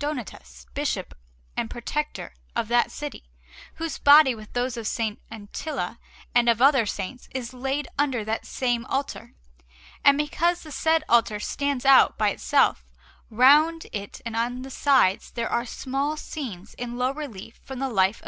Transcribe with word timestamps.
Donatus, 0.00 0.66
Bishop 0.74 1.16
and 1.56 1.70
Protector 1.70 2.34
of 2.56 2.66
that 2.66 2.90
city, 2.90 3.30
whose 3.76 3.96
body, 3.96 4.34
with 4.34 4.52
those 4.52 4.76
of 4.76 4.86
S. 4.86 4.98
Antilla 5.30 5.98
and 6.34 6.48
of 6.48 6.60
other 6.60 6.84
Saints, 6.84 7.28
is 7.32 7.54
laid 7.54 7.86
under 7.96 8.24
that 8.24 8.44
same 8.44 8.84
altar. 8.86 9.34
And 10.04 10.18
because 10.18 10.62
the 10.62 10.72
said 10.72 11.04
altar 11.08 11.38
stands 11.38 11.84
out 11.84 12.18
by 12.18 12.30
itself, 12.30 12.84
round 13.30 13.86
it 13.92 14.20
and 14.26 14.34
on 14.34 14.62
the 14.62 14.70
sides 14.70 15.30
there 15.30 15.48
are 15.48 15.64
small 15.64 16.16
scenes 16.16 16.74
in 16.74 16.98
low 16.98 17.12
relief 17.12 17.60
from 17.62 17.78
the 17.78 17.88
life 17.88 18.16
of 18.16 18.22
S. 18.22 18.22